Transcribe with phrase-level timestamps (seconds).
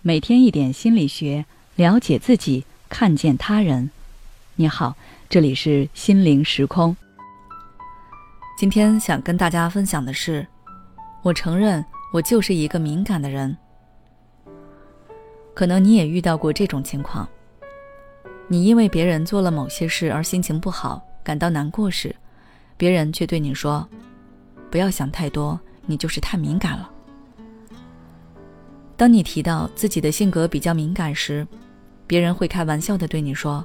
[0.00, 3.90] 每天一点心理学，了解自己，看见他人。
[4.54, 4.94] 你好，
[5.28, 6.96] 这里是心灵时空。
[8.56, 10.46] 今天想跟大家分享的是，
[11.22, 13.56] 我承认我就是一个敏感的人。
[15.52, 17.28] 可能你也遇到过这种情况：
[18.46, 22.14] 你因为别人做了某些事而心情不好，感到难过时，
[22.76, 23.88] 别人却对你说
[24.70, 26.88] ：“不要想太多，你就是太敏感了。”
[28.98, 31.46] 当你提到自己的性格比较敏感时，
[32.04, 33.64] 别人会开玩笑的对你说：“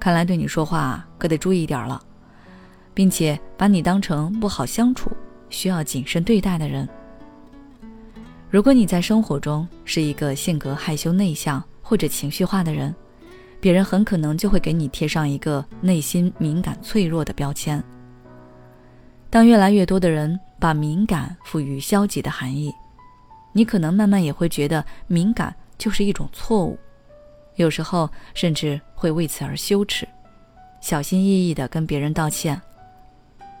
[0.00, 2.02] 看来对你说话可得注意点了。”
[2.94, 5.10] 并且把你当成不好相处、
[5.50, 6.88] 需要谨慎对待的人。
[8.48, 12.94] 如果你在生活中是一个性格害羞内向或者情绪化的人，
[13.60, 17.82] 别人很可能就会给你贴上一个内心敏感脆弱的标签。
[19.28, 22.72] 当越来越多的人把敏感赋予消极的含义，
[23.54, 26.78] 你可能慢慢也会觉得敏感就是一种错误，
[27.54, 30.06] 有时候甚至会为此而羞耻，
[30.80, 32.60] 小心翼翼的跟别人道歉。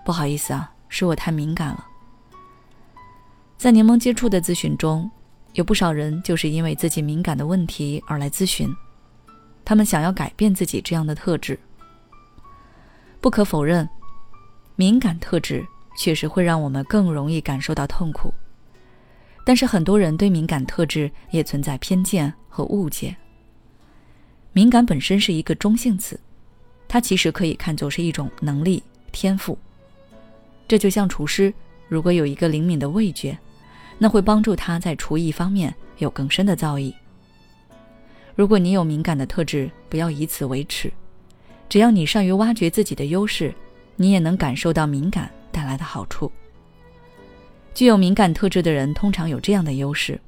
[0.04, 1.86] 不好意思啊，是我太敏感了。
[3.56, 5.10] 在柠檬接触的咨询中，
[5.52, 8.68] 有不少人就是因为自己敏感的问题而来咨询，
[9.64, 11.58] 他们想要改变自己这样的特质。
[13.20, 13.88] 不可否认，
[14.76, 15.64] 敏感特质
[15.96, 18.34] 确实会让我们更容易感受到痛苦，
[19.44, 23.14] 但是很多人对敏感特质也存在偏见和误解。
[24.52, 26.18] 敏感本身是一个中性词，
[26.88, 29.58] 它其实可以看作是一种能力、天赋。
[30.66, 31.52] 这就像厨师，
[31.88, 33.36] 如果有一个灵敏的味觉，
[33.98, 36.94] 那会帮助他在厨艺方面有更深的造诣。
[38.34, 40.90] 如果你有敏感的特质，不要以此为耻，
[41.68, 43.54] 只要你善于挖掘自己的优势，
[43.96, 46.32] 你也能感受到敏感带来的好处。
[47.74, 50.18] 具有敏感特质的人通常有这样的优势：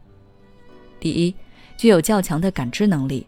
[0.99, 1.33] 第一，
[1.77, 3.25] 具有较强的感知能力，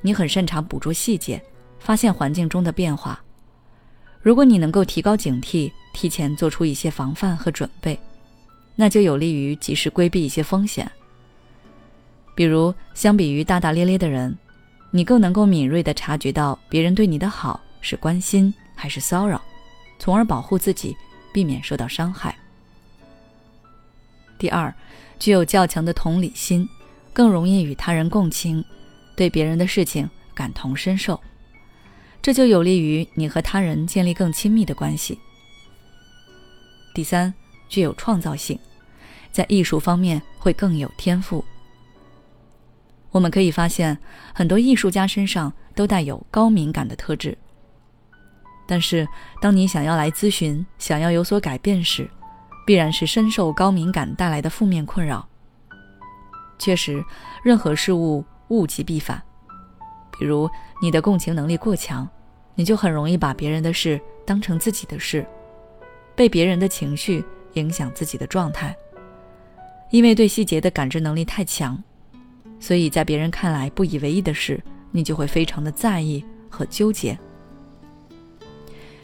[0.00, 1.42] 你很擅长捕捉细节，
[1.80, 3.20] 发现环境中的变化。
[4.22, 7.98] 如果你能够提高警惕，提前做出一些防范和准备，
[8.76, 10.88] 那就有利于及时规避一些风险。
[12.36, 14.36] 比如，相比于大大咧咧的人，
[14.92, 19.42] 你更能够敏锐地察觉到别人对你的好是关心还是骚扰，
[19.98, 20.96] 从而保护自己，
[21.32, 22.36] 避免受到伤害。
[24.38, 24.72] 第二，
[25.18, 26.68] 具有较强的同理心，
[27.12, 28.64] 更容易与他人共情，
[29.16, 31.20] 对别人的事情感同身受。
[32.20, 35.18] 这就有利于你和他人建立更亲密的关系。
[36.94, 37.32] 第三，
[37.68, 38.58] 具有创造性，
[39.30, 41.44] 在艺术方面会更有天赋。
[43.12, 43.96] 我们可以发现，
[44.34, 47.36] 很多艺术家身上都带有高敏感的特质。
[48.66, 49.06] 但是，
[49.40, 52.10] 当你想要来咨询、想要有所改变时，
[52.66, 55.26] 必然是深受高敏感带来的负面困扰。
[56.58, 57.02] 确实，
[57.42, 59.22] 任何事物物极必反，
[60.18, 60.50] 比如
[60.82, 62.06] 你的共情能力过强。
[62.58, 65.26] 你就很容易把别人的事当成自己的事，
[66.14, 67.22] 被别人的情绪
[67.52, 68.74] 影响自己的状态。
[69.90, 71.78] 因为对细节的感知能力太强，
[72.58, 74.58] 所以在别人看来不以为意的事，
[74.90, 77.18] 你就会非常的在意和纠结。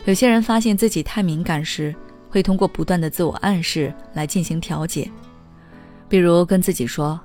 [0.07, 1.95] 有些人发现自己太敏感时，
[2.33, 5.09] 会通过不断的自我暗示来进行调节，
[6.09, 7.21] 比如跟自己说：“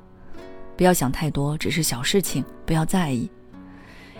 [0.75, 3.31] 不要想太多，只是小事情，不要在意。”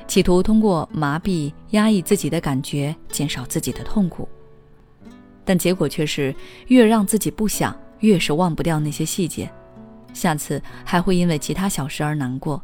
[0.07, 4.29] 企图通过麻痹、压抑自己的感觉，减少自己的痛苦，
[5.43, 6.33] 但结果却是
[6.67, 9.51] 越让自己不想，越是忘不掉那些细节，
[10.13, 12.63] 下次还会因为其他小事而难过，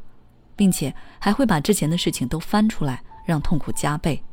[0.56, 4.24] 并且还会把之前的事情都翻出来，让痛苦加倍。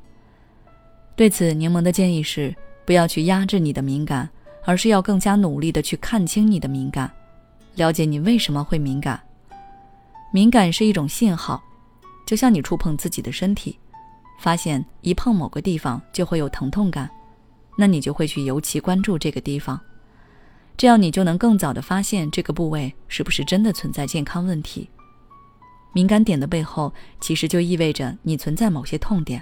[1.17, 2.55] 对此，柠檬的建议是：
[2.91, 4.29] 不要去压制你的敏感，
[4.65, 7.09] 而是要更加努力的去看清你的敏感，
[7.77, 9.23] 了解你为什么会敏感。
[10.33, 11.63] 敏感是一种信号。
[12.27, 13.79] 就像你触碰自己的身体，
[14.41, 17.09] 发现一碰某个地方就会有疼痛感，
[17.79, 19.81] 那你就会去尤其关注这个地方，
[20.77, 24.91] 这样你就能更早的发现这个部位是不是真的存在健康问题。
[25.93, 29.41] 敏感点的背后，其实就意味着你存在某些痛点。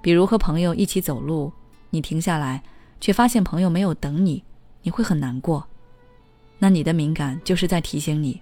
[0.00, 1.52] 比如和朋友一起走路，
[1.90, 2.62] 你停下来，
[3.00, 4.44] 却发现朋友没有等你，
[4.82, 5.66] 你会很难过。
[6.58, 8.40] 那你的敏感就是在提醒你，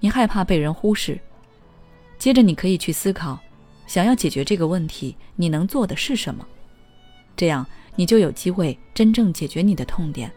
[0.00, 1.20] 你害怕被人忽视。
[2.18, 3.38] 接着，你可以去思考，
[3.86, 6.46] 想要解决这个问题，你能做的是什么？
[7.36, 7.66] 这样，
[7.96, 10.30] 你就有机会真正解决你的痛点。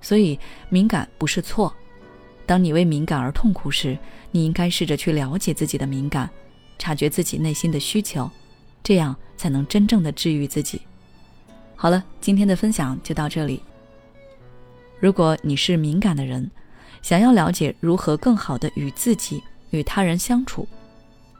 [0.00, 0.38] 所以，
[0.68, 1.72] 敏感不是错。
[2.44, 3.96] 当你为敏感而痛苦时，
[4.30, 6.28] 你应该试着去了解自己的敏感，
[6.78, 8.28] 察觉自己内心的需求，
[8.82, 10.82] 这样才能真正的治愈自己。
[11.82, 13.60] 好了，今天的分享就到这里。
[15.00, 16.48] 如果你是敏感的人，
[17.02, 20.64] 想要了解如何更好的与自己与他人相处，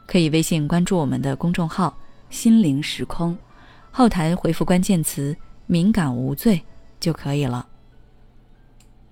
[0.04, 1.96] 可以微信关注我们的公众号
[2.28, 3.38] “心灵时空”，
[3.92, 5.36] 后台回复关键词
[5.68, 6.60] “敏感无罪”
[6.98, 7.64] 就可以了。